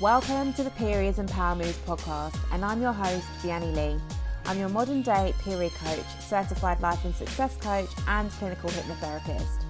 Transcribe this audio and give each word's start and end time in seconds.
Welcome 0.00 0.52
to 0.54 0.64
the 0.64 0.70
Periods 0.70 1.20
and 1.20 1.30
Power 1.30 1.54
Moves 1.54 1.78
podcast, 1.86 2.36
and 2.50 2.64
I'm 2.64 2.82
your 2.82 2.92
host, 2.92 3.28
Deannie 3.40 3.72
Lee. 3.76 4.00
I'm 4.44 4.58
your 4.58 4.68
modern 4.68 5.02
day 5.02 5.32
period 5.38 5.72
coach, 5.74 6.04
certified 6.18 6.80
life 6.80 7.04
and 7.04 7.14
success 7.14 7.56
coach, 7.58 7.88
and 8.08 8.28
clinical 8.32 8.70
hypnotherapist. 8.70 9.62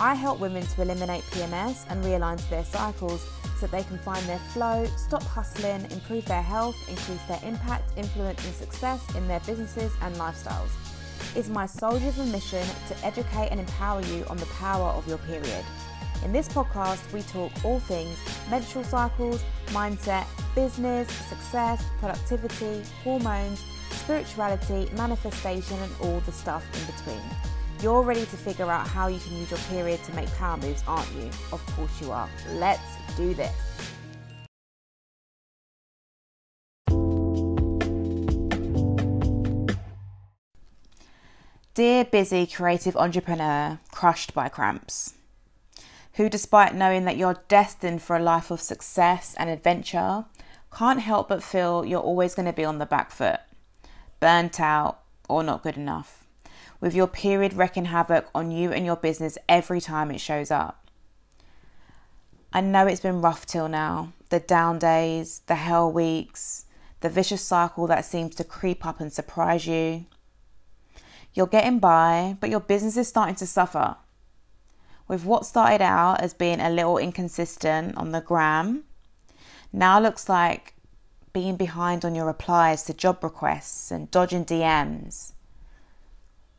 I 0.00 0.14
help 0.14 0.40
women 0.40 0.64
to 0.66 0.82
eliminate 0.82 1.24
PMS 1.24 1.84
and 1.90 2.02
realign 2.02 2.38
to 2.38 2.50
their 2.50 2.64
cycles 2.64 3.28
so 3.60 3.66
they 3.66 3.82
can 3.82 3.98
find 3.98 4.26
their 4.26 4.38
flow, 4.38 4.86
stop 4.96 5.22
hustling, 5.22 5.84
improve 5.90 6.24
their 6.24 6.42
health, 6.42 6.76
increase 6.88 7.22
their 7.24 7.40
impact, 7.44 7.84
influence, 7.98 8.42
and 8.46 8.54
success 8.54 9.04
in 9.14 9.28
their 9.28 9.40
businesses 9.40 9.92
and 10.00 10.16
lifestyles. 10.16 10.70
It's 11.36 11.50
my 11.50 11.66
soul 11.66 11.98
driven 11.98 12.32
mission 12.32 12.66
to 12.88 13.04
educate 13.04 13.48
and 13.50 13.60
empower 13.60 14.00
you 14.00 14.24
on 14.30 14.38
the 14.38 14.46
power 14.46 14.88
of 14.88 15.06
your 15.06 15.18
period. 15.18 15.66
In 16.24 16.32
this 16.32 16.48
podcast, 16.48 17.12
we 17.12 17.22
talk 17.22 17.52
all 17.64 17.80
things 17.80 18.18
menstrual 18.50 18.84
cycles, 18.84 19.44
mindset, 19.68 20.26
business, 20.54 21.08
success, 21.10 21.84
productivity, 21.98 22.82
hormones, 23.04 23.64
spirituality, 23.90 24.90
manifestation, 24.96 25.78
and 25.78 25.92
all 26.00 26.20
the 26.20 26.32
stuff 26.32 26.64
in 26.74 26.94
between. 26.94 27.22
You're 27.82 28.02
ready 28.02 28.20
to 28.20 28.36
figure 28.36 28.70
out 28.70 28.86
how 28.88 29.08
you 29.08 29.18
can 29.18 29.36
use 29.36 29.50
your 29.50 29.60
period 29.70 30.02
to 30.04 30.14
make 30.14 30.32
power 30.34 30.56
moves, 30.56 30.82
aren't 30.86 31.12
you? 31.12 31.26
Of 31.52 31.64
course 31.74 32.00
you 32.00 32.10
are. 32.10 32.28
Let's 32.54 32.80
do 33.16 33.34
this. 33.34 33.54
Dear 41.74 42.06
busy 42.06 42.46
creative 42.46 42.96
entrepreneur 42.96 43.78
crushed 43.92 44.32
by 44.32 44.48
cramps, 44.48 45.12
who, 46.16 46.28
despite 46.28 46.74
knowing 46.74 47.04
that 47.04 47.16
you're 47.16 47.42
destined 47.48 48.02
for 48.02 48.16
a 48.16 48.22
life 48.22 48.50
of 48.50 48.60
success 48.60 49.34
and 49.38 49.48
adventure, 49.48 50.24
can't 50.76 51.00
help 51.00 51.28
but 51.28 51.42
feel 51.42 51.84
you're 51.84 52.00
always 52.00 52.34
going 52.34 52.46
to 52.46 52.52
be 52.52 52.64
on 52.64 52.78
the 52.78 52.86
back 52.86 53.10
foot, 53.10 53.40
burnt 54.20 54.60
out, 54.60 55.00
or 55.28 55.42
not 55.42 55.62
good 55.62 55.76
enough 55.76 56.26
with 56.80 56.94
your 56.94 57.06
period 57.06 57.54
wreaking 57.54 57.86
havoc 57.86 58.28
on 58.34 58.50
you 58.50 58.72
and 58.72 58.84
your 58.84 58.96
business 58.96 59.38
every 59.48 59.80
time 59.80 60.10
it 60.10 60.20
shows 60.20 60.50
up. 60.50 60.90
I 62.52 62.60
know 62.60 62.86
it's 62.86 63.00
been 63.00 63.20
rough 63.20 63.46
till 63.46 63.68
now 63.68 64.12
the 64.28 64.40
down 64.40 64.78
days, 64.78 65.42
the 65.46 65.54
hell 65.54 65.90
weeks, 65.90 66.64
the 67.00 67.08
vicious 67.08 67.42
cycle 67.42 67.86
that 67.86 68.04
seems 68.04 68.34
to 68.34 68.44
creep 68.44 68.84
up 68.84 69.00
and 69.00 69.12
surprise 69.12 69.66
you. 69.66 70.06
You're 71.32 71.46
getting 71.46 71.78
by, 71.78 72.36
but 72.40 72.50
your 72.50 72.60
business 72.60 72.96
is 72.96 73.06
starting 73.06 73.36
to 73.36 73.46
suffer. 73.46 73.96
With 75.08 75.24
what 75.24 75.46
started 75.46 75.82
out 75.82 76.20
as 76.20 76.34
being 76.34 76.60
a 76.60 76.70
little 76.70 76.98
inconsistent 76.98 77.96
on 77.96 78.12
the 78.12 78.20
gram, 78.20 78.84
now 79.72 80.00
looks 80.00 80.28
like 80.28 80.74
being 81.32 81.56
behind 81.56 82.04
on 82.04 82.14
your 82.14 82.26
replies 82.26 82.82
to 82.84 82.94
job 82.94 83.22
requests 83.22 83.90
and 83.90 84.10
dodging 84.10 84.44
DMs 84.44 85.32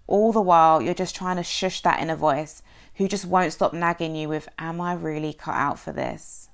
all 0.07 0.31
the 0.31 0.41
while, 0.41 0.81
you're 0.81 0.93
just 0.93 1.15
trying 1.15 1.35
to 1.35 1.43
shush 1.43 1.81
that 1.81 1.99
inner 1.99 2.15
voice 2.15 2.63
who 2.95 3.07
just 3.07 3.25
won't 3.25 3.53
stop 3.53 3.73
nagging 3.73 4.15
you 4.15 4.29
with, 4.29 4.49
Am 4.57 4.81
I 4.81 4.93
really 4.93 5.33
cut 5.33 5.53
out 5.53 5.77
for 5.77 5.91
this? 5.91 6.49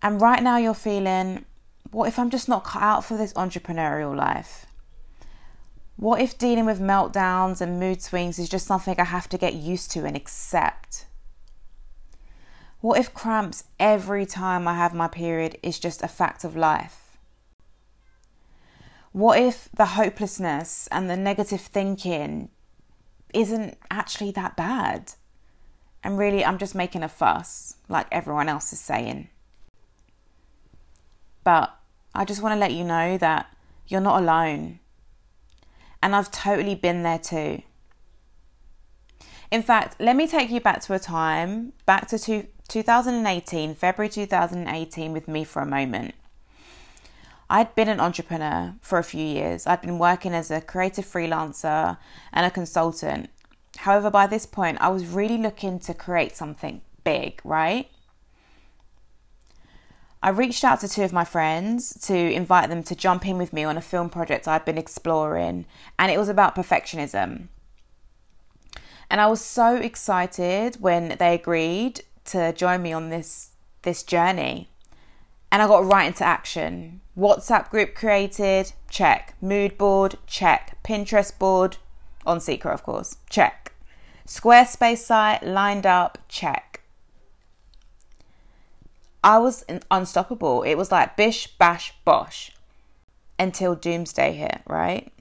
And 0.00 0.20
right 0.20 0.42
now, 0.42 0.56
you're 0.56 0.74
feeling, 0.74 1.44
What 1.90 2.06
if 2.06 2.18
I'm 2.18 2.30
just 2.30 2.48
not 2.48 2.64
cut 2.64 2.82
out 2.82 3.04
for 3.04 3.16
this 3.16 3.32
entrepreneurial 3.34 4.16
life? 4.16 4.66
What 5.98 6.20
if 6.20 6.38
dealing 6.38 6.64
with 6.64 6.80
meltdowns 6.80 7.60
and 7.60 7.80
mood 7.80 8.00
swings 8.00 8.38
is 8.38 8.48
just 8.48 8.68
something 8.68 8.94
I 9.00 9.04
have 9.04 9.28
to 9.30 9.36
get 9.36 9.54
used 9.54 9.90
to 9.90 10.04
and 10.04 10.16
accept? 10.16 11.06
What 12.80 13.00
if 13.00 13.12
cramps 13.12 13.64
every 13.80 14.24
time 14.24 14.68
I 14.68 14.76
have 14.76 14.94
my 14.94 15.08
period 15.08 15.58
is 15.60 15.80
just 15.80 16.04
a 16.04 16.06
fact 16.06 16.44
of 16.44 16.54
life? 16.54 17.18
What 19.10 19.40
if 19.40 19.68
the 19.74 19.86
hopelessness 19.86 20.88
and 20.92 21.10
the 21.10 21.16
negative 21.16 21.62
thinking 21.62 22.50
isn't 23.34 23.76
actually 23.90 24.30
that 24.30 24.56
bad? 24.56 25.14
And 26.04 26.16
really, 26.16 26.44
I'm 26.44 26.58
just 26.58 26.76
making 26.76 27.02
a 27.02 27.08
fuss, 27.08 27.74
like 27.88 28.06
everyone 28.12 28.48
else 28.48 28.72
is 28.72 28.78
saying. 28.78 29.30
But 31.42 31.74
I 32.14 32.24
just 32.24 32.40
want 32.40 32.52
to 32.52 32.60
let 32.60 32.72
you 32.72 32.84
know 32.84 33.18
that 33.18 33.52
you're 33.88 34.00
not 34.00 34.22
alone. 34.22 34.78
And 36.02 36.14
I've 36.14 36.30
totally 36.30 36.74
been 36.74 37.02
there 37.02 37.18
too. 37.18 37.62
In 39.50 39.62
fact, 39.62 39.96
let 39.98 40.14
me 40.14 40.26
take 40.26 40.50
you 40.50 40.60
back 40.60 40.80
to 40.82 40.94
a 40.94 40.98
time, 40.98 41.72
back 41.86 42.08
to 42.08 42.18
two, 42.18 42.46
2018, 42.68 43.74
February 43.74 44.10
2018, 44.10 45.12
with 45.12 45.26
me 45.26 45.42
for 45.42 45.62
a 45.62 45.66
moment. 45.66 46.14
I'd 47.50 47.74
been 47.74 47.88
an 47.88 47.98
entrepreneur 47.98 48.74
for 48.82 48.98
a 48.98 49.04
few 49.04 49.24
years. 49.24 49.66
I'd 49.66 49.80
been 49.80 49.98
working 49.98 50.34
as 50.34 50.50
a 50.50 50.60
creative 50.60 51.06
freelancer 51.06 51.96
and 52.32 52.44
a 52.44 52.50
consultant. 52.50 53.30
However, 53.78 54.10
by 54.10 54.26
this 54.26 54.44
point, 54.44 54.78
I 54.80 54.88
was 54.88 55.06
really 55.06 55.38
looking 55.38 55.78
to 55.80 55.94
create 55.94 56.36
something 56.36 56.82
big, 57.04 57.40
right? 57.44 57.88
I 60.22 60.30
reached 60.30 60.64
out 60.64 60.80
to 60.80 60.88
two 60.88 61.04
of 61.04 61.12
my 61.12 61.24
friends 61.24 61.98
to 62.06 62.16
invite 62.16 62.68
them 62.68 62.82
to 62.84 62.96
jump 62.96 63.26
in 63.26 63.38
with 63.38 63.52
me 63.52 63.62
on 63.64 63.76
a 63.76 63.80
film 63.82 64.10
project 64.10 64.48
I'd 64.48 64.64
been 64.64 64.78
exploring, 64.78 65.66
and 65.98 66.10
it 66.10 66.18
was 66.18 66.28
about 66.28 66.56
perfectionism. 66.56 67.48
And 69.10 69.20
I 69.20 69.26
was 69.26 69.40
so 69.40 69.76
excited 69.76 70.80
when 70.80 71.16
they 71.18 71.34
agreed 71.34 72.02
to 72.26 72.52
join 72.52 72.82
me 72.82 72.92
on 72.92 73.10
this 73.10 73.50
this 73.82 74.02
journey. 74.02 74.68
And 75.50 75.62
I 75.62 75.66
got 75.66 75.84
right 75.84 76.08
into 76.08 76.24
action. 76.24 77.00
WhatsApp 77.16 77.70
group 77.70 77.94
created, 77.94 78.72
check. 78.90 79.34
Mood 79.40 79.78
board, 79.78 80.16
check. 80.26 80.76
Pinterest 80.84 81.36
board, 81.38 81.78
on 82.26 82.40
Seeker, 82.40 82.70
of 82.70 82.82
course, 82.82 83.16
check. 83.30 83.72
Squarespace 84.26 84.98
site 84.98 85.42
lined 85.42 85.86
up, 85.86 86.18
check. 86.28 86.67
I 89.22 89.38
was 89.38 89.64
unstoppable. 89.90 90.62
It 90.62 90.76
was 90.76 90.92
like 90.92 91.16
bish, 91.16 91.48
bash, 91.58 91.94
bosh 92.04 92.52
until 93.38 93.74
doomsday 93.74 94.32
hit, 94.32 94.60
right? 94.66 95.12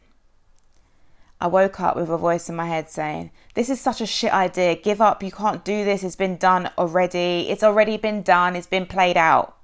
I 1.39 1.47
woke 1.47 1.79
up 1.79 1.95
with 1.95 2.09
a 2.09 2.17
voice 2.17 2.49
in 2.49 2.55
my 2.55 2.67
head 2.67 2.89
saying, 2.89 3.31
This 3.53 3.69
is 3.69 3.79
such 3.79 4.01
a 4.01 4.07
shit 4.07 4.33
idea. 4.33 4.75
Give 4.75 5.01
up. 5.01 5.21
You 5.21 5.31
can't 5.31 5.63
do 5.63 5.85
this. 5.85 6.03
It's 6.03 6.15
been 6.15 6.37
done 6.37 6.71
already. 6.77 7.47
It's 7.49 7.63
already 7.63 7.97
been 7.97 8.23
done. 8.23 8.55
It's 8.55 8.67
been 8.67 8.87
played 8.87 9.17
out. 9.17 9.55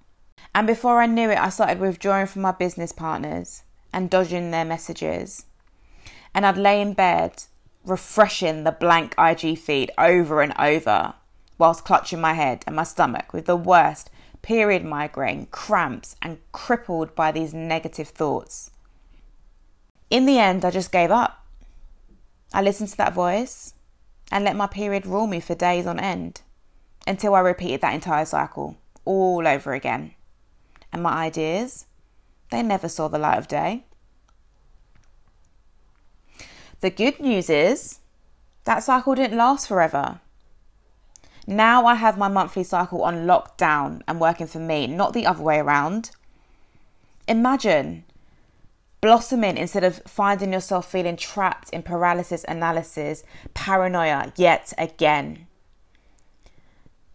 And 0.54 0.68
before 0.68 1.02
I 1.02 1.08
knew 1.08 1.32
it, 1.32 1.40
I 1.40 1.50
started 1.50 1.80
withdrawing 1.80 2.28
from 2.28 2.44
my 2.44 2.52
business 2.52 2.92
partners 2.92 3.64
and 3.92 4.10
dodging 4.10 4.52
their 4.52 4.66
messages. 4.66 5.46
And 6.36 6.46
I'd 6.46 6.58
lay 6.58 6.80
in 6.80 6.94
bed, 6.94 7.44
refreshing 7.84 8.64
the 8.64 8.72
blank 8.72 9.16
IG 9.18 9.58
feed 9.58 9.92
over 9.98 10.42
and 10.42 10.54
over, 10.60 11.16
whilst 11.58 11.86
clutching 11.86 12.22
my 12.22 12.34
head 12.34 12.64
and 12.68 12.76
my 12.76 12.84
stomach 12.84 13.34
with 13.34 13.46
the 13.46 13.56
worst 13.56 14.12
period 14.44 14.86
migraine, 14.86 15.48
cramps, 15.48 16.16
and 16.22 16.38
crippled 16.52 17.16
by 17.16 17.32
these 17.32 17.54
negative 17.54 18.10
thoughts. 18.10 18.70
In 20.12 20.28
the 20.28 20.38
end, 20.38 20.64
I 20.64 20.70
just 20.70 20.92
gave 20.92 21.10
up. 21.10 21.44
I 22.54 22.62
listened 22.62 22.90
to 22.90 22.98
that 22.98 23.16
voice 23.16 23.74
and 24.32 24.44
let 24.44 24.56
my 24.56 24.68
period 24.68 25.08
rule 25.08 25.26
me 25.26 25.40
for 25.40 25.56
days 25.56 25.88
on 25.88 26.00
end 26.00 26.42
until 27.08 27.34
I 27.34 27.40
repeated 27.40 27.82
that 27.82 27.96
entire 27.96 28.26
cycle 28.26 28.78
all 29.06 29.48
over 29.48 29.74
again 29.74 30.14
and 30.94 31.02
my 31.02 31.26
ideas, 31.26 31.88
they 32.52 32.62
never 32.62 32.88
saw 32.88 33.08
the 33.08 33.18
light 33.18 33.40
of 33.40 33.48
day. 33.48 33.84
The 36.82 36.92
good 36.92 37.20
news 37.20 37.50
is 37.50 38.00
that 38.66 38.84
cycle 38.84 39.16
didn't 39.16 39.38
last 39.38 39.68
forever. 39.68 40.22
Now 41.46 41.86
I 41.86 41.96
have 41.96 42.18
my 42.18 42.28
monthly 42.28 42.64
cycle 42.64 43.04
on 43.04 43.26
lockdown 43.28 44.02
and 44.08 44.20
working 44.20 44.48
for 44.48 44.60
me, 44.60 44.88
not 44.88 45.14
the 45.14 45.26
other 45.26 45.44
way 45.44 45.60
around. 45.60 46.12
Imagine 47.28 48.06
blossoming 49.02 49.58
instead 49.58 49.84
of 49.84 50.02
finding 50.08 50.54
yourself 50.54 50.90
feeling 50.90 51.18
trapped 51.18 51.70
in 51.72 51.84
paralysis 51.84 52.46
analysis, 52.48 53.24
paranoia 53.54 54.32
yet 54.38 54.72
again. 54.78 55.48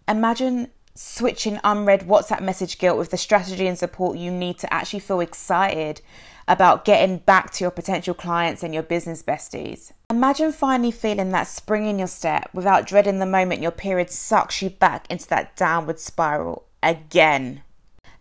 Imagine 0.07 0.69
switching 0.95 1.59
unread 1.65 2.01
WhatsApp 2.01 2.43
message 2.43 2.79
guilt 2.79 2.99
with 2.99 3.11
the 3.11 3.17
strategy 3.17 3.67
and 3.67 3.79
support 3.79 4.19
you 4.19 4.31
need 4.31 4.59
to 4.59 4.73
actually 4.73 5.01
feel 5.01 5.21
excited 5.21 6.03
about 6.49 6.87
getting 6.87 7.19
back 7.19 7.51
to 7.53 7.63
your 7.63 7.71
potential 7.71 8.15
clients 8.15 8.63
and 8.63 8.73
your 8.73 8.83
business 8.83 9.23
besties. 9.23 9.93
Imagine 10.09 10.51
finally 10.51 10.91
feeling 10.91 11.31
that 11.31 11.47
spring 11.47 11.87
in 11.87 11.99
your 11.99 12.09
step 12.09 12.49
without 12.55 12.87
dreading 12.87 13.19
the 13.19 13.27
moment 13.27 13.61
your 13.61 13.71
period 13.71 14.11
sucks 14.11 14.63
you 14.63 14.71
back 14.71 15.07
into 15.11 15.29
that 15.29 15.55
downward 15.57 16.01
spiral 16.01 16.65
again. 16.83 17.63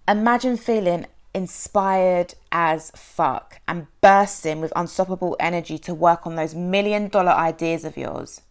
Imagine 0.08 0.58
feeling 0.58 1.08
inspired 1.34 2.34
as 2.52 2.92
fuck 2.92 3.62
and 3.68 3.88
bursting 4.02 4.60
with 4.60 4.74
unstoppable 4.76 5.38
energy 5.40 5.78
to 5.78 5.94
work 5.94 6.28
on 6.28 6.36
those 6.36 6.54
million 6.54 7.08
dollar 7.08 7.32
ideas 7.32 7.86
of 7.86 7.96
yours. 7.96 8.42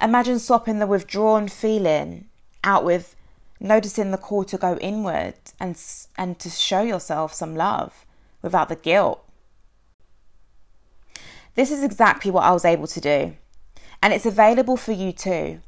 Imagine 0.00 0.38
swapping 0.38 0.78
the 0.78 0.86
withdrawn 0.86 1.48
feeling 1.48 2.28
out 2.64 2.84
with 2.84 3.16
noticing 3.60 4.10
the 4.10 4.18
call 4.18 4.44
to 4.44 4.58
go 4.58 4.76
inward 4.78 5.34
and 5.58 5.80
and 6.16 6.38
to 6.38 6.50
show 6.50 6.82
yourself 6.82 7.32
some 7.32 7.56
love 7.56 8.04
without 8.42 8.68
the 8.68 8.76
guilt. 8.76 9.24
This 11.54 11.70
is 11.70 11.82
exactly 11.82 12.30
what 12.30 12.44
I 12.44 12.52
was 12.52 12.64
able 12.64 12.86
to 12.86 13.00
do, 13.00 13.34
and 14.02 14.12
it's 14.12 14.26
available 14.26 14.76
for 14.76 14.92
you 14.92 15.12
too. 15.12 15.60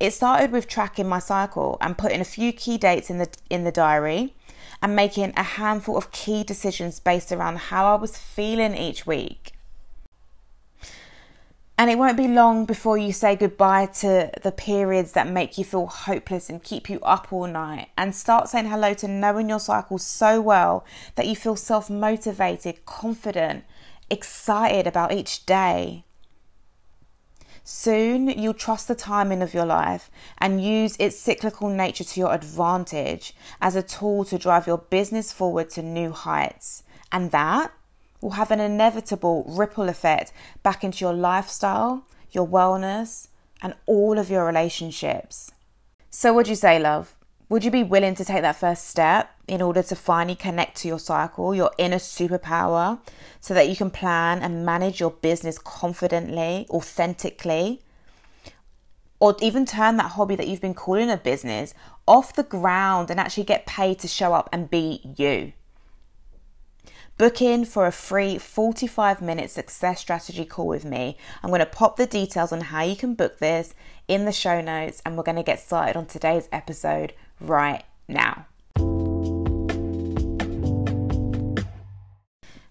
It 0.00 0.12
started 0.12 0.52
with 0.52 0.68
tracking 0.68 1.08
my 1.08 1.18
cycle 1.18 1.76
and 1.80 1.98
putting 1.98 2.20
a 2.20 2.24
few 2.24 2.52
key 2.52 2.78
dates 2.78 3.10
in 3.10 3.18
the 3.18 3.28
in 3.50 3.64
the 3.64 3.72
diary 3.72 4.34
and 4.80 4.94
making 4.94 5.32
a 5.36 5.42
handful 5.42 5.96
of 5.96 6.12
key 6.12 6.44
decisions 6.44 7.00
based 7.00 7.32
around 7.32 7.58
how 7.58 7.92
I 7.92 7.96
was 7.96 8.16
feeling 8.16 8.76
each 8.76 9.06
week. 9.06 9.57
And 11.78 11.88
it 11.92 11.96
won't 11.96 12.16
be 12.16 12.26
long 12.26 12.64
before 12.64 12.98
you 12.98 13.12
say 13.12 13.36
goodbye 13.36 13.86
to 14.00 14.32
the 14.42 14.50
periods 14.50 15.12
that 15.12 15.28
make 15.28 15.56
you 15.56 15.64
feel 15.64 15.86
hopeless 15.86 16.50
and 16.50 16.60
keep 16.60 16.90
you 16.90 16.98
up 17.02 17.32
all 17.32 17.46
night 17.46 17.90
and 17.96 18.16
start 18.16 18.48
saying 18.48 18.66
hello 18.66 18.94
to 18.94 19.06
knowing 19.06 19.48
your 19.48 19.60
cycle 19.60 19.98
so 19.98 20.40
well 20.40 20.84
that 21.14 21.28
you 21.28 21.36
feel 21.36 21.54
self 21.54 21.88
motivated, 21.88 22.84
confident, 22.84 23.62
excited 24.10 24.88
about 24.88 25.12
each 25.12 25.46
day. 25.46 26.04
Soon 27.62 28.26
you'll 28.28 28.54
trust 28.54 28.88
the 28.88 28.96
timing 28.96 29.40
of 29.40 29.54
your 29.54 29.66
life 29.66 30.10
and 30.38 30.64
use 30.64 30.96
its 30.98 31.16
cyclical 31.16 31.68
nature 31.68 32.02
to 32.02 32.18
your 32.18 32.34
advantage 32.34 33.36
as 33.60 33.76
a 33.76 33.84
tool 33.84 34.24
to 34.24 34.36
drive 34.36 34.66
your 34.66 34.78
business 34.78 35.32
forward 35.32 35.70
to 35.70 35.82
new 35.82 36.10
heights. 36.10 36.82
And 37.12 37.30
that 37.30 37.70
will 38.20 38.30
have 38.30 38.50
an 38.50 38.60
inevitable 38.60 39.44
ripple 39.46 39.88
effect 39.88 40.32
back 40.62 40.84
into 40.84 41.04
your 41.04 41.14
lifestyle, 41.14 42.04
your 42.30 42.46
wellness, 42.46 43.28
and 43.62 43.74
all 43.86 44.18
of 44.18 44.30
your 44.30 44.44
relationships. 44.44 45.50
So, 46.10 46.32
would 46.34 46.48
you 46.48 46.54
say, 46.54 46.78
love? 46.78 47.14
Would 47.48 47.64
you 47.64 47.70
be 47.70 47.82
willing 47.82 48.14
to 48.16 48.24
take 48.24 48.42
that 48.42 48.56
first 48.56 48.88
step 48.88 49.30
in 49.46 49.62
order 49.62 49.82
to 49.82 49.96
finally 49.96 50.34
connect 50.34 50.76
to 50.78 50.88
your 50.88 50.98
cycle, 50.98 51.54
your 51.54 51.70
inner 51.78 51.96
superpower, 51.96 52.98
so 53.40 53.54
that 53.54 53.70
you 53.70 53.76
can 53.76 53.90
plan 53.90 54.40
and 54.40 54.66
manage 54.66 55.00
your 55.00 55.12
business 55.12 55.58
confidently, 55.58 56.66
authentically? 56.68 57.80
Or 59.18 59.34
even 59.40 59.64
turn 59.64 59.96
that 59.96 60.12
hobby 60.12 60.36
that 60.36 60.46
you've 60.46 60.60
been 60.60 60.74
calling 60.74 61.10
a 61.10 61.16
business 61.16 61.72
off 62.06 62.34
the 62.34 62.42
ground 62.42 63.10
and 63.10 63.18
actually 63.18 63.44
get 63.44 63.64
paid 63.64 63.98
to 64.00 64.08
show 64.08 64.34
up 64.34 64.50
and 64.52 64.70
be 64.70 65.00
you. 65.16 65.52
Book 67.18 67.42
in 67.42 67.64
for 67.64 67.84
a 67.84 67.90
free 67.90 68.38
45 68.38 69.20
minute 69.20 69.50
success 69.50 70.00
strategy 70.00 70.44
call 70.44 70.68
with 70.68 70.84
me. 70.84 71.16
I'm 71.42 71.50
going 71.50 71.58
to 71.58 71.66
pop 71.66 71.96
the 71.96 72.06
details 72.06 72.52
on 72.52 72.60
how 72.60 72.84
you 72.84 72.94
can 72.94 73.14
book 73.14 73.40
this 73.40 73.74
in 74.06 74.24
the 74.24 74.30
show 74.30 74.60
notes, 74.60 75.02
and 75.04 75.16
we're 75.16 75.24
going 75.24 75.34
to 75.34 75.42
get 75.42 75.58
started 75.58 75.96
on 75.96 76.06
today's 76.06 76.48
episode 76.52 77.14
right 77.40 77.82
now. 78.06 78.46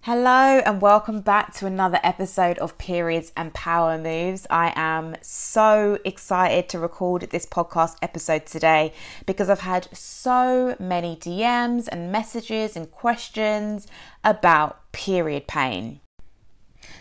Hello, 0.07 0.61
and 0.65 0.81
welcome 0.81 1.19
back 1.19 1.53
to 1.55 1.65
another 1.65 1.99
episode 2.01 2.57
of 2.59 2.77
Periods 2.77 3.33
and 3.35 3.53
Power 3.53 3.97
Moves. 3.97 4.47
I 4.49 4.71
am 4.73 5.17
so 5.19 5.99
excited 6.05 6.69
to 6.69 6.79
record 6.79 7.23
this 7.23 7.45
podcast 7.45 7.97
episode 8.01 8.45
today 8.45 8.93
because 9.25 9.49
I've 9.49 9.59
had 9.59 9.89
so 9.91 10.77
many 10.79 11.17
DMs 11.17 11.89
and 11.91 12.09
messages 12.09 12.77
and 12.77 12.89
questions 12.89 13.85
about 14.23 14.89
period 14.93 15.45
pain. 15.45 15.99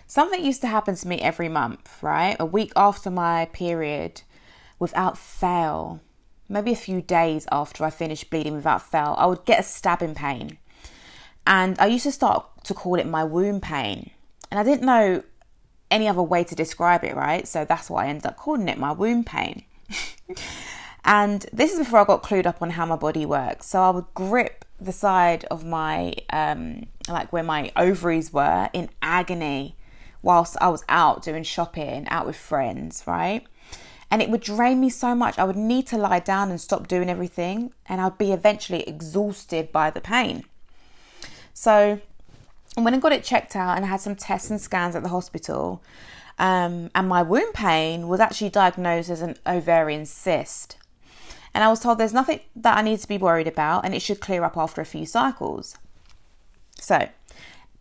Something 0.09 0.45
used 0.45 0.63
to 0.63 0.67
happen 0.67 0.97
to 0.97 1.07
me 1.07 1.21
every 1.21 1.49
month, 1.49 2.03
right? 2.03 2.35
A 2.41 2.45
week 2.45 2.73
after 2.75 3.09
my 3.09 3.45
period, 3.53 4.23
without 4.81 5.17
fail, 5.17 6.01
maybe 6.49 6.73
a 6.73 6.75
few 6.75 7.01
days 7.03 7.47
after 7.53 7.85
I 7.85 7.91
finished 7.91 8.31
bleeding 8.31 8.57
without 8.57 8.83
fail, 8.83 9.15
I 9.17 9.27
would 9.27 9.45
get 9.45 9.61
a 9.61 9.63
stabbing 9.63 10.17
pain 10.17 10.59
and 11.47 11.79
I 11.79 11.87
used 11.87 12.05
to 12.05 12.13
start 12.13 12.45
to 12.65 12.75
call 12.75 12.97
it 12.97 13.07
my 13.07 13.25
womb 13.25 13.61
pain. 13.61 14.11
And 14.51 14.59
I 14.59 14.63
didn't 14.63 14.87
know 14.87 15.23
any 15.91 16.09
other 16.09 16.23
way 16.23 16.45
to 16.45 16.55
describe 16.55 17.05
it, 17.05 17.15
right? 17.15 17.47
So 17.47 17.65
that's 17.65 17.89
why 17.89 18.07
I 18.07 18.09
ended 18.09 18.27
up 18.27 18.37
calling 18.37 18.69
it 18.69 18.79
my 18.79 18.93
womb 18.93 19.25
pain. 19.25 19.65
and 21.05 21.47
this 21.53 21.73
is 21.73 21.79
before 21.79 22.01
I 22.01 22.05
got 22.05 22.23
clued 22.23 22.47
up 22.47 22.61
on 22.61 22.71
how 22.71 22.87
my 22.87 22.97
body 22.97 23.25
works. 23.25 23.67
So 23.67 23.81
I 23.81 23.91
would 23.91 24.07
grip 24.15 24.65
the 24.81 24.93
side 24.93 25.45
of 25.45 25.65
my, 25.65 26.15
um, 26.31 26.87
like 27.09 27.33
where 27.33 27.45
my 27.45 27.71
ovaries 27.77 28.33
were 28.33 28.69
in 28.73 28.91
agony 29.01 29.77
whilst 30.23 30.57
I 30.61 30.69
was 30.69 30.85
out 30.89 31.23
doing 31.23 31.45
shopping, 31.45 32.09
out 32.09 32.27
with 32.27 32.37
friends, 32.37 33.05
right? 33.07 33.47
And 34.11 34.21
it 34.21 34.31
would 34.31 34.41
drain 34.41 34.81
me 34.81 34.91
so 34.91 35.15
much. 35.15 35.39
I 35.39 35.45
would 35.45 35.57
need 35.57 35.87
to 35.89 35.99
lie 35.99 36.21
down 36.21 36.51
and 36.51 36.61
stop 36.61 36.89
doing 36.89 37.09
everything, 37.09 37.73
and 37.87 38.01
I'd 38.01 38.19
be 38.19 38.33
eventually 38.33 38.83
exhausted 38.83 39.73
by 39.73 39.91
the 39.91 40.01
pain. 40.01 40.45
So 41.59 41.99
I 42.77 42.97
got 42.99 43.13
it 43.13 43.25
checked 43.25 43.57
out 43.57 43.77
and 43.77 43.85
I 43.87 43.89
had 43.89 44.03
some 44.03 44.15
tests 44.15 44.51
and 44.51 44.61
scans 44.61 44.95
at 44.95 45.03
the 45.03 45.09
hospital, 45.09 45.83
um, 46.39 46.91
and 46.95 47.09
my 47.09 47.23
womb 47.23 47.51
pain 47.55 48.09
was 48.09 48.21
actually 48.21 48.51
diagnosed 48.51 49.09
as 49.09 49.23
an 49.23 49.37
ovarian 49.47 50.05
cyst. 50.05 50.77
And 51.55 51.65
I 51.65 51.69
was 51.69 51.81
told 51.81 51.97
there's 51.97 52.13
nothing 52.13 52.41
that 52.57 52.77
I 52.77 52.83
need 52.83 53.01
to 53.01 53.09
be 53.09 53.17
worried 53.17 53.49
about 53.49 53.87
and 53.87 53.95
it 53.95 54.03
should 54.03 54.21
clear 54.21 54.45
up 54.45 54.59
after 54.59 54.83
a 54.83 54.85
few 54.85 55.07
cycles. 55.07 55.79
So, 56.79 57.09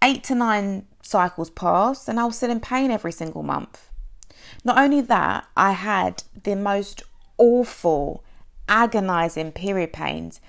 eight 0.01 0.23
to 0.23 0.35
nine 0.35 0.87
cycles 1.01 1.49
passed 1.49 2.07
and 2.07 2.17
I 2.17 2.23
was 2.23 2.37
still 2.37 2.51
in 2.51 2.61
pain 2.61 2.91
every 2.91 3.11
single 3.11 3.43
month. 3.43 3.89
Not 4.63 4.77
only 4.77 5.01
that, 5.01 5.47
I 5.57 5.73
had 5.73 6.23
the 6.45 6.55
most 6.55 7.03
awful, 7.37 8.23
agonizing 8.69 9.51
period 9.51 9.91
pains 9.91 10.39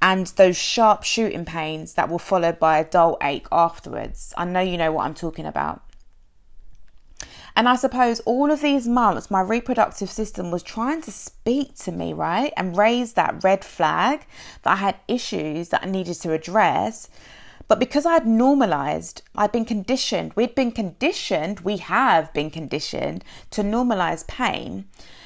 and 0.00 0.26
those 0.28 0.56
sharp 0.56 1.04
shooting 1.04 1.44
pains 1.44 1.94
that 1.94 2.08
were 2.08 2.18
followed 2.18 2.58
by 2.58 2.78
a 2.78 2.84
dull 2.84 3.16
ache 3.22 3.46
afterwards. 3.50 4.34
I 4.36 4.44
know 4.44 4.60
you 4.60 4.76
know 4.76 4.92
what 4.92 5.04
I'm 5.04 5.14
talking 5.14 5.46
about. 5.46 5.82
And 7.56 7.70
I 7.70 7.76
suppose 7.76 8.20
all 8.20 8.50
of 8.50 8.60
these 8.60 8.86
months, 8.86 9.30
my 9.30 9.40
reproductive 9.40 10.10
system 10.10 10.50
was 10.50 10.62
trying 10.62 11.00
to 11.02 11.10
speak 11.10 11.74
to 11.76 11.90
me, 11.90 12.12
right? 12.12 12.52
And 12.54 12.76
raise 12.76 13.14
that 13.14 13.42
red 13.42 13.64
flag 13.64 14.26
that 14.62 14.72
I 14.72 14.76
had 14.76 14.96
issues 15.08 15.70
that 15.70 15.82
I 15.82 15.86
needed 15.86 16.16
to 16.16 16.34
address. 16.34 17.08
But 17.66 17.78
because 17.78 18.04
I 18.04 18.12
had 18.12 18.26
normalized, 18.26 19.22
I'd 19.34 19.52
been 19.52 19.64
conditioned, 19.64 20.34
we'd 20.36 20.54
been 20.54 20.70
conditioned, 20.70 21.60
we 21.60 21.78
have 21.78 22.32
been 22.34 22.50
conditioned 22.50 23.24
to 23.52 23.62
normalize 23.62 24.26
pain. 24.28 24.84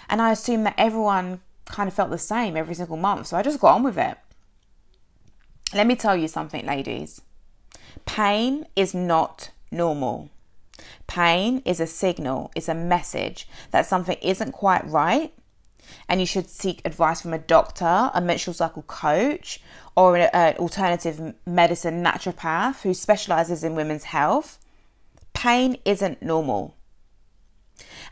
And 0.08 0.22
I 0.22 0.31
assumed 0.31 0.67
that 0.67 0.75
everyone 0.78 1.40
kind 1.64 1.88
of 1.88 1.94
felt 1.94 2.11
the 2.11 2.19
same 2.19 2.56
every 2.56 2.75
single 2.75 2.96
month. 2.96 3.26
So 3.26 3.37
I 3.37 3.43
just 3.43 3.61
got 3.61 3.75
on 3.75 3.82
with 3.82 3.99
it. 3.99 4.17
Let 5.72 5.86
me 5.86 5.94
tell 5.94 6.17
you 6.17 6.27
something, 6.27 6.67
ladies. 6.67 7.20
Pain 8.05 8.67
is 8.74 8.93
not 8.93 9.50
normal. 9.70 10.31
Pain 11.06 11.62
is 11.65 11.79
a 11.79 11.86
signal, 11.86 12.50
it's 12.56 12.69
a 12.69 12.74
message 12.74 13.46
that 13.70 13.86
something 13.86 14.17
isn't 14.22 14.53
quite 14.53 14.89
right, 14.89 15.32
and 16.08 16.19
you 16.20 16.27
should 16.27 16.48
seek 16.48 16.81
advice 16.84 17.20
from 17.20 17.34
a 17.34 17.39
doctor, 17.39 18.10
a 18.15 18.20
menstrual 18.20 18.55
cycle 18.55 18.82
coach, 18.82 19.60
or 19.96 20.17
an 20.17 20.31
uh, 20.32 20.55
alternative 20.58 21.34
medicine 21.46 22.03
naturopath 22.03 22.82
who 22.82 22.94
specializes 22.94 23.62
in 23.62 23.74
women's 23.74 24.05
health. 24.05 24.58
Pain 25.34 25.77
isn't 25.84 26.22
normal. 26.22 26.74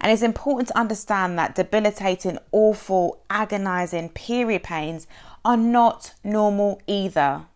And 0.00 0.12
it's 0.12 0.23
important 0.23 0.69
to 0.69 0.79
understand 0.79 1.38
that 1.38 1.55
debilitating, 1.55 2.38
awful, 2.53 3.23
agonizing 3.31 4.11
period 4.11 4.62
pains 4.62 5.07
are 5.45 5.57
not 5.57 6.14
normal 6.25 6.80
either. 6.87 7.47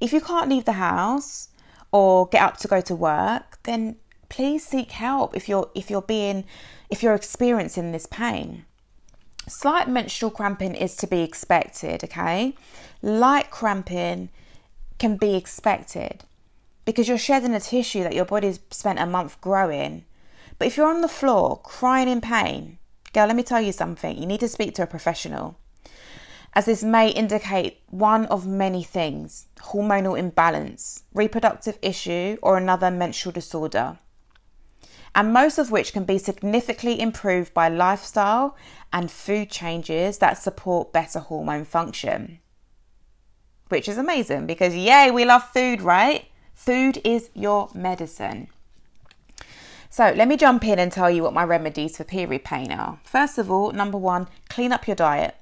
If 0.00 0.12
you 0.12 0.20
can't 0.20 0.48
leave 0.48 0.64
the 0.64 0.72
house 0.72 1.48
or 1.90 2.28
get 2.28 2.42
up 2.42 2.56
to 2.58 2.68
go 2.68 2.80
to 2.80 2.94
work, 2.94 3.58
then 3.64 3.96
please 4.28 4.64
seek 4.66 4.92
help 4.92 5.36
if 5.36 5.48
you're 5.48 5.70
if 5.74 5.90
you're 5.90 6.02
being 6.02 6.44
if 6.90 7.02
you're 7.02 7.14
experiencing 7.14 7.92
this 7.92 8.06
pain. 8.06 8.64
Slight 9.48 9.88
menstrual 9.88 10.30
cramping 10.30 10.74
is 10.74 10.94
to 10.96 11.06
be 11.06 11.22
expected, 11.22 12.04
okay? 12.04 12.54
Light 13.00 13.50
cramping 13.50 14.28
can 14.98 15.16
be 15.16 15.36
expected 15.36 16.24
because 16.84 17.08
you're 17.08 17.18
shedding 17.18 17.54
a 17.54 17.60
tissue 17.60 18.02
that 18.02 18.14
your 18.14 18.24
body's 18.24 18.60
spent 18.70 18.98
a 18.98 19.06
month 19.06 19.40
growing. 19.40 20.04
But 20.58 20.68
if 20.68 20.76
you're 20.76 20.92
on 20.92 21.00
the 21.00 21.08
floor 21.08 21.60
crying 21.62 22.08
in 22.08 22.20
pain, 22.20 22.77
girl, 23.12 23.26
let 23.26 23.36
me 23.36 23.42
tell 23.42 23.60
you 23.60 23.72
something. 23.72 24.16
You 24.16 24.26
need 24.26 24.40
to 24.40 24.48
speak 24.48 24.74
to 24.74 24.82
a 24.82 24.86
professional 24.86 25.56
as 26.54 26.64
this 26.64 26.82
may 26.82 27.10
indicate 27.10 27.82
one 27.88 28.26
of 28.26 28.46
many 28.46 28.82
things 28.82 29.46
hormonal 29.58 30.18
imbalance, 30.18 31.04
reproductive 31.12 31.78
issue, 31.82 32.36
or 32.42 32.56
another 32.56 32.90
menstrual 32.90 33.32
disorder. 33.32 33.98
And 35.14 35.32
most 35.32 35.58
of 35.58 35.70
which 35.70 35.92
can 35.92 36.04
be 36.04 36.18
significantly 36.18 37.00
improved 37.00 37.52
by 37.54 37.68
lifestyle 37.68 38.56
and 38.92 39.10
food 39.10 39.50
changes 39.50 40.18
that 40.18 40.38
support 40.38 40.92
better 40.92 41.18
hormone 41.18 41.64
function. 41.64 42.40
Which 43.68 43.88
is 43.88 43.98
amazing 43.98 44.46
because, 44.46 44.74
yay, 44.74 45.10
we 45.10 45.24
love 45.24 45.44
food, 45.44 45.82
right? 45.82 46.26
Food 46.54 47.00
is 47.04 47.30
your 47.34 47.68
medicine. 47.74 48.48
So 49.90 50.12
let 50.14 50.28
me 50.28 50.36
jump 50.36 50.64
in 50.64 50.78
and 50.78 50.92
tell 50.92 51.10
you 51.10 51.22
what 51.22 51.32
my 51.32 51.44
remedies 51.44 51.96
for 51.96 52.04
period 52.04 52.44
pain 52.44 52.70
are. 52.70 53.00
First 53.04 53.38
of 53.38 53.50
all, 53.50 53.72
number 53.72 53.98
one, 53.98 54.28
clean 54.48 54.72
up 54.72 54.86
your 54.86 54.96
diet. 54.96 55.34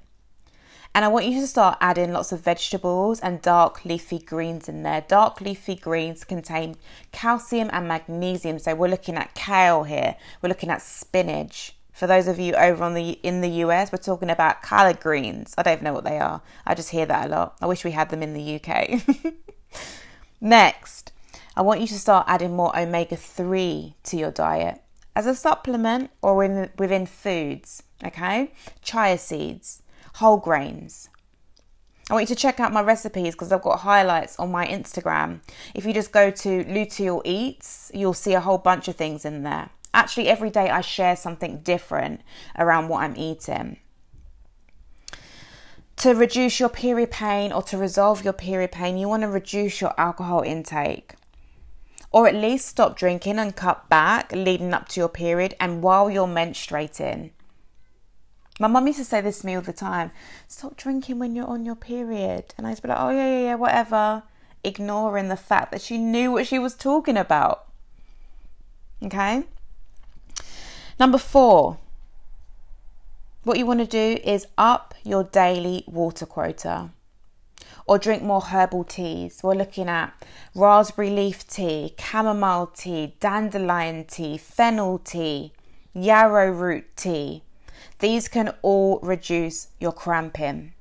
And 0.95 1.05
I 1.05 1.09
want 1.09 1.25
you 1.25 1.39
to 1.39 1.47
start 1.47 1.77
adding 1.79 2.11
lots 2.11 2.31
of 2.31 2.41
vegetables 2.41 3.19
and 3.19 3.41
dark 3.41 3.85
leafy 3.85 4.17
greens 4.17 4.67
in 4.67 4.81
there. 4.81 5.05
Dark 5.07 5.41
leafy 5.41 5.75
greens 5.75 6.23
contain 6.23 6.75
calcium 7.11 7.69
and 7.71 7.87
magnesium. 7.87 8.57
So 8.57 8.73
we're 8.73 8.87
looking 8.87 9.15
at 9.15 9.35
kale 9.35 9.83
here. 9.83 10.15
We're 10.41 10.49
looking 10.49 10.71
at 10.71 10.81
spinach. 10.81 11.75
For 11.91 12.07
those 12.07 12.27
of 12.27 12.39
you 12.39 12.53
over 12.55 12.83
on 12.83 12.93
the 12.93 13.11
in 13.21 13.41
the 13.41 13.49
US, 13.65 13.91
we're 13.91 13.97
talking 13.97 14.29
about 14.29 14.63
collard 14.63 14.99
greens. 14.99 15.53
I 15.57 15.63
don't 15.63 15.73
even 15.73 15.83
know 15.83 15.93
what 15.93 16.03
they 16.03 16.19
are. 16.19 16.41
I 16.65 16.73
just 16.73 16.89
hear 16.89 17.05
that 17.05 17.27
a 17.27 17.29
lot. 17.29 17.57
I 17.61 17.67
wish 17.67 17.83
we 17.83 17.91
had 17.91 18.09
them 18.09 18.23
in 18.23 18.33
the 18.33 18.55
UK. 18.55 19.33
Next, 20.41 21.11
I 21.57 21.61
want 21.61 21.81
you 21.81 21.87
to 21.87 21.97
start 21.97 22.27
adding 22.29 22.55
more 22.55 22.77
omega 22.77 23.15
3 23.15 23.95
to 24.03 24.15
your 24.15 24.29
diet 24.29 24.79
as 25.15 25.25
a 25.25 25.33
supplement 25.33 26.11
or 26.21 26.35
within, 26.35 26.69
within 26.77 27.07
foods, 27.07 27.81
okay? 28.05 28.51
Chia 28.83 29.17
seeds, 29.17 29.81
whole 30.17 30.37
grains. 30.37 31.09
I 32.11 32.13
want 32.13 32.29
you 32.29 32.35
to 32.35 32.39
check 32.39 32.59
out 32.59 32.71
my 32.71 32.83
recipes 32.83 33.33
because 33.33 33.51
I've 33.51 33.63
got 33.63 33.79
highlights 33.79 34.37
on 34.37 34.51
my 34.51 34.67
Instagram. 34.67 35.39
If 35.73 35.83
you 35.83 35.93
just 35.93 36.11
go 36.11 36.29
to 36.29 36.63
Luteal 36.65 37.23
Eats, 37.25 37.89
you'll 37.91 38.13
see 38.13 38.35
a 38.35 38.39
whole 38.39 38.59
bunch 38.59 38.87
of 38.87 38.95
things 38.95 39.25
in 39.25 39.41
there. 39.41 39.71
Actually, 39.95 40.27
every 40.27 40.51
day 40.51 40.69
I 40.69 40.81
share 40.81 41.15
something 41.15 41.61
different 41.61 42.21
around 42.55 42.87
what 42.87 43.01
I'm 43.01 43.15
eating. 43.15 43.79
To 45.95 46.13
reduce 46.13 46.59
your 46.59 46.69
period 46.69 47.09
pain 47.09 47.51
or 47.51 47.63
to 47.63 47.79
resolve 47.79 48.23
your 48.23 48.33
period 48.33 48.73
pain, 48.73 48.99
you 48.99 49.09
want 49.09 49.23
to 49.23 49.27
reduce 49.27 49.81
your 49.81 49.99
alcohol 49.99 50.41
intake 50.41 51.15
or 52.11 52.27
at 52.27 52.35
least 52.35 52.67
stop 52.67 52.97
drinking 52.97 53.39
and 53.39 53.55
cut 53.55 53.89
back 53.89 54.31
leading 54.31 54.73
up 54.73 54.87
to 54.89 54.99
your 54.99 55.09
period 55.09 55.55
and 55.59 55.81
while 55.81 56.09
you're 56.09 56.27
menstruating. 56.27 57.31
My 58.59 58.67
mum 58.67 58.87
used 58.87 58.99
to 58.99 59.05
say 59.05 59.21
this 59.21 59.39
to 59.39 59.45
me 59.45 59.55
all 59.55 59.61
the 59.61 59.73
time 59.73 60.11
stop 60.47 60.75
drinking 60.77 61.19
when 61.19 61.35
you're 61.35 61.47
on 61.47 61.65
your 61.65 61.75
period. 61.75 62.55
And 62.57 62.65
I 62.65 62.71
used 62.71 62.81
to 62.81 62.87
be 62.87 62.93
like, 62.93 63.01
oh, 63.01 63.09
yeah, 63.09 63.29
yeah, 63.29 63.43
yeah, 63.43 63.55
whatever. 63.55 64.23
Ignoring 64.63 65.27
the 65.27 65.37
fact 65.37 65.71
that 65.71 65.81
she 65.81 65.97
knew 65.97 66.31
what 66.31 66.47
she 66.47 66.57
was 66.57 66.73
talking 66.73 67.17
about. 67.17 67.65
Okay? 69.03 69.43
Number 70.99 71.19
four, 71.19 71.77
what 73.43 73.59
you 73.59 73.65
want 73.65 73.79
to 73.79 73.85
do 73.85 74.19
is 74.23 74.47
up 74.57 74.95
your 75.03 75.23
daily 75.23 75.83
water 75.87 76.25
quota 76.25 76.89
or 77.87 77.97
drink 77.97 78.21
more 78.21 78.41
herbal 78.41 78.83
teas. 78.83 79.39
We're 79.41 79.55
looking 79.55 79.87
at 79.87 80.13
raspberry 80.53 81.09
leaf 81.09 81.47
tea, 81.47 81.95
chamomile 81.97 82.67
tea, 82.67 83.15
dandelion 83.19 84.03
tea, 84.05 84.37
fennel 84.37 84.99
tea, 84.99 85.53
yarrow 85.93 86.51
root 86.51 86.85
tea. 86.97 87.43
These 87.99 88.27
can 88.27 88.53
all 88.61 88.99
reduce 89.01 89.69
your 89.79 89.93
cramping. 89.93 90.73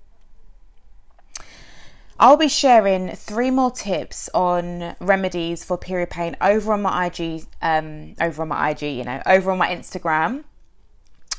I'll 2.19 2.39
be 2.39 2.49
sharing 2.49 3.15
three 3.15 3.51
more 3.51 3.71
tips 3.71 4.31
on 4.33 4.97
remedies 5.01 5.63
for 5.65 5.77
period 5.77 6.11
pain 6.11 6.35
over 6.41 6.73
on 6.73 6.83
my 6.83 7.07
IG, 7.07 7.45
um, 7.61 8.15
over 8.21 8.43
on 8.43 8.49
my 8.49 8.71
IG, 8.71 8.83
you 8.83 9.05
know, 9.05 9.23
over 9.27 9.51
on 9.51 9.59
my 9.59 9.69
Instagram. 9.69 10.45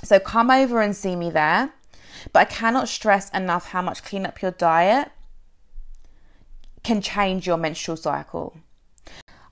So 0.04 0.20
come 0.20 0.52
over 0.52 0.80
and 0.80 0.96
see 0.96 1.16
me 1.16 1.32
there. 1.32 1.74
But 2.32 2.40
I 2.40 2.46
cannot 2.46 2.88
stress 2.88 3.30
enough 3.32 3.70
how 3.70 3.82
much 3.82 4.04
clean 4.04 4.26
up 4.26 4.42
your 4.42 4.52
diet 4.52 5.12
can 6.88 7.02
change 7.02 7.46
your 7.46 7.58
menstrual 7.58 7.98
cycle. 7.98 8.56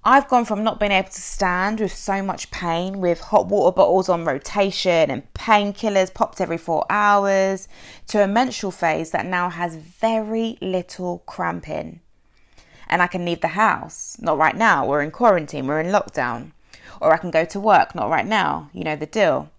I've 0.06 0.30
gone 0.30 0.46
from 0.46 0.64
not 0.64 0.80
being 0.80 0.94
able 0.94 1.10
to 1.10 1.22
stand 1.22 1.82
with 1.82 1.94
so 1.94 2.24
much 2.24 2.50
pain, 2.50 3.02
with 3.02 3.20
hot 3.20 3.48
water 3.48 3.76
bottles 3.76 4.08
on 4.08 4.24
rotation 4.24 5.12
and 5.12 5.34
painkillers 5.34 6.14
popped 6.14 6.40
every 6.40 6.58
four 6.58 6.86
hours, 6.90 7.68
to 8.08 8.24
a 8.24 8.28
menstrual 8.28 8.72
phase 8.72 9.12
that 9.12 9.26
now 9.26 9.50
has 9.50 9.76
very 9.76 10.58
little 10.62 11.24
cramping. 11.26 12.00
And 12.88 13.02
I 13.02 13.08
can 13.08 13.26
leave 13.26 13.42
the 13.42 13.50
house. 13.50 14.16
Not 14.22 14.38
right 14.38 14.56
now, 14.56 14.88
we're 14.88 15.02
in 15.02 15.12
quarantine, 15.12 15.68
we're 15.68 15.82
in 15.82 15.92
lockdown. 15.92 16.52
Or 17.02 17.12
I 17.14 17.18
can 17.18 17.32
go 17.32 17.44
to 17.44 17.60
work, 17.60 17.94
not 17.96 18.10
right 18.10 18.26
now, 18.26 18.70
you 18.72 18.86
know 18.86 18.96
the 18.96 19.08
deal. 19.08 19.50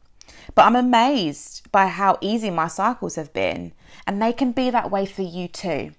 But 0.54 0.64
I'm 0.64 0.76
amazed 0.76 1.70
by 1.70 1.88
how 1.88 2.16
easy 2.22 2.48
my 2.48 2.68
cycles 2.68 3.16
have 3.16 3.34
been, 3.34 3.74
and 4.06 4.22
they 4.22 4.32
can 4.32 4.52
be 4.52 4.70
that 4.70 4.90
way 4.90 5.04
for 5.04 5.22
you 5.22 5.46
too. 5.46 5.92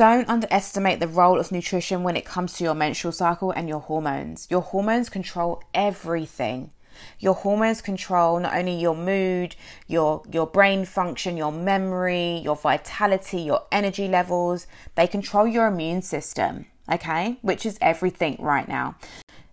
Don't 0.00 0.30
underestimate 0.30 0.98
the 0.98 1.06
role 1.06 1.38
of 1.38 1.52
nutrition 1.52 2.02
when 2.02 2.16
it 2.16 2.24
comes 2.24 2.54
to 2.54 2.64
your 2.64 2.72
menstrual 2.72 3.12
cycle 3.12 3.50
and 3.50 3.68
your 3.68 3.80
hormones. 3.80 4.46
Your 4.48 4.62
hormones 4.62 5.10
control 5.10 5.62
everything. 5.74 6.70
Your 7.18 7.34
hormones 7.34 7.82
control 7.82 8.40
not 8.40 8.56
only 8.56 8.80
your 8.80 8.96
mood, 8.96 9.56
your 9.86 10.22
your 10.32 10.46
brain 10.46 10.86
function, 10.86 11.36
your 11.36 11.52
memory, 11.52 12.38
your 12.38 12.56
vitality, 12.56 13.42
your 13.42 13.66
energy 13.70 14.08
levels. 14.08 14.66
They 14.94 15.06
control 15.06 15.46
your 15.46 15.66
immune 15.66 16.00
system, 16.00 16.64
okay? 16.90 17.36
Which 17.42 17.66
is 17.66 17.76
everything 17.82 18.38
right 18.40 18.66
now. 18.66 18.96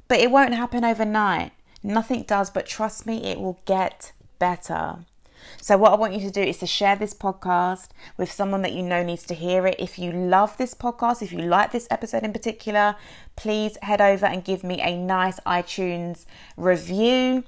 But 0.07 0.21
it 0.21 0.31
won't 0.31 0.53
happen 0.53 0.85
overnight. 0.85 1.51
Nothing 1.83 2.23
does, 2.23 2.49
but 2.51 2.65
trust 2.65 3.05
me, 3.05 3.25
it 3.25 3.37
will 3.37 3.59
get 3.65 4.13
better. 4.39 4.99
So, 5.67 5.75
what 5.75 5.91
I 5.91 5.95
want 5.95 6.13
you 6.13 6.21
to 6.21 6.31
do 6.31 6.39
is 6.39 6.59
to 6.59 6.65
share 6.65 6.95
this 6.95 7.13
podcast 7.13 7.89
with 8.15 8.31
someone 8.31 8.62
that 8.62 8.71
you 8.71 8.81
know 8.81 9.03
needs 9.03 9.25
to 9.25 9.33
hear 9.33 9.67
it. 9.67 9.75
If 9.79 10.00
you 10.00 10.13
love 10.13 10.55
this 10.55 10.74
podcast, 10.74 11.21
if 11.21 11.33
you 11.33 11.39
like 11.39 11.74
this 11.74 11.89
episode 11.91 12.24
in 12.24 12.31
particular, 12.31 12.95
please 13.36 13.77
head 13.81 14.00
over 14.00 14.25
and 14.25 14.45
give 14.45 14.63
me 14.63 14.79
a 14.79 14.97
nice 14.97 15.41
iTunes 15.41 16.25
review 16.55 17.43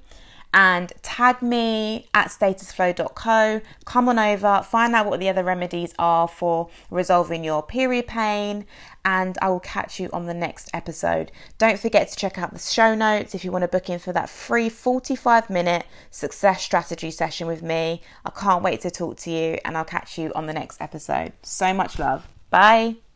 and 0.53 0.91
tag 1.01 1.41
me 1.41 2.07
at 2.13 2.27
statusflow.co. 2.27 3.61
Come 3.85 4.09
on 4.09 4.17
over, 4.17 4.65
find 4.67 4.95
out 4.95 5.05
what 5.05 5.19
the 5.19 5.29
other 5.29 5.43
remedies 5.43 5.93
are 5.99 6.27
for 6.27 6.69
resolving 6.89 7.43
your 7.43 7.61
period 7.61 8.07
pain, 8.07 8.65
and 9.05 9.37
I 9.41 9.49
will 9.49 9.59
catch 9.59 9.99
you 9.99 10.09
on 10.11 10.25
the 10.25 10.33
next 10.33 10.69
episode. 10.73 11.31
Don't 11.57 11.79
forget 11.79 12.09
to 12.09 12.15
check 12.15 12.37
out 12.37 12.53
the 12.53 12.59
show 12.59 12.95
notes 12.95 13.35
if 13.35 13.45
you 13.45 13.51
want 13.51 13.63
to 13.63 13.67
book 13.67 13.89
in 13.89 13.99
for 13.99 14.13
that 14.13 14.29
free 14.29 14.69
45 14.69 15.49
minute 15.49 15.85
success 16.09 16.61
strategy 16.61 17.11
session 17.11 17.47
with 17.47 17.61
me. 17.61 18.01
I 18.25 18.31
can't 18.31 18.63
wait 18.63 18.81
to 18.81 18.91
talk 18.91 19.17
to 19.17 19.31
you, 19.31 19.57
and 19.63 19.77
I'll 19.77 19.85
catch 19.85 20.17
you 20.17 20.31
on 20.33 20.47
the 20.47 20.53
next 20.53 20.81
episode. 20.81 21.33
So 21.43 21.73
much 21.73 21.99
love. 21.99 22.27
Bye. 22.49 23.08